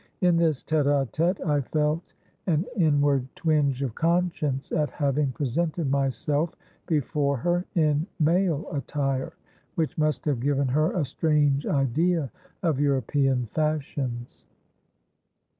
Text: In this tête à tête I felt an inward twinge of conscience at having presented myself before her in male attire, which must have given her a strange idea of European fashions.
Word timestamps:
In 0.21 0.35
this 0.35 0.63
tête 0.63 0.87
à 0.87 1.05
tête 1.11 1.45
I 1.45 1.61
felt 1.61 2.15
an 2.47 2.65
inward 2.75 3.27
twinge 3.35 3.83
of 3.83 3.93
conscience 3.93 4.71
at 4.71 4.89
having 4.89 5.31
presented 5.31 5.91
myself 5.91 6.55
before 6.87 7.37
her 7.37 7.65
in 7.75 8.07
male 8.19 8.67
attire, 8.71 9.33
which 9.75 9.99
must 9.99 10.25
have 10.25 10.39
given 10.39 10.67
her 10.69 10.91
a 10.97 11.05
strange 11.05 11.67
idea 11.67 12.31
of 12.63 12.79
European 12.79 13.45
fashions. 13.53 14.43